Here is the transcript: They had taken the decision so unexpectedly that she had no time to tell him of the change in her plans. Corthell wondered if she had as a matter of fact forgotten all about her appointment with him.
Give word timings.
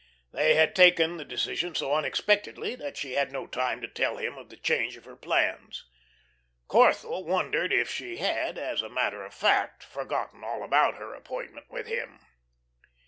They 0.31 0.55
had 0.55 0.75
taken 0.75 1.17
the 1.17 1.23
decision 1.25 1.75
so 1.75 1.93
unexpectedly 1.93 2.73
that 2.73 2.97
she 2.97 3.11
had 3.11 3.31
no 3.31 3.45
time 3.45 3.81
to 3.81 3.87
tell 3.87 4.17
him 4.17 4.35
of 4.35 4.49
the 4.49 4.57
change 4.57 4.97
in 4.97 5.03
her 5.03 5.15
plans. 5.15 5.85
Corthell 6.67 7.23
wondered 7.23 7.71
if 7.71 7.87
she 7.87 8.17
had 8.17 8.57
as 8.57 8.81
a 8.81 8.89
matter 8.89 9.23
of 9.23 9.31
fact 9.31 9.83
forgotten 9.83 10.43
all 10.43 10.63
about 10.63 10.95
her 10.95 11.13
appointment 11.13 11.69
with 11.69 11.85
him. 11.85 12.25